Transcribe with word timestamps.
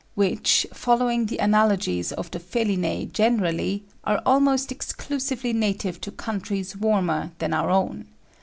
which, 0.15 0.65
following 0.73 1.27
the 1.27 1.37
analogies 1.37 2.11
of 2.11 2.31
the 2.31 2.39
Felinæ 2.39 3.11
generally, 3.13 3.83
are 4.03 4.19
almost 4.25 4.71
exclusively 4.71 5.53
native 5.53 6.01
to 6.01 6.09
countries 6.09 6.75
warmer 6.75 7.29
than 7.37 7.53
our 7.53 7.69
own. 7.69 8.07